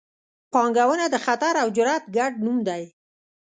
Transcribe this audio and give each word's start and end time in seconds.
پانګونه 0.53 1.05
د 1.09 1.15
خطر 1.25 1.53
او 1.63 1.67
جرات 1.77 2.03
ګډ 2.15 2.31
نوم 2.45 2.57
دی. 2.67 2.83